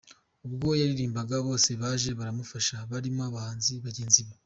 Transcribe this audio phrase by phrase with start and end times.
[0.47, 4.33] Ubwo yaririmbaga bose baje baramufasha barimo abahanzi bagenzi be.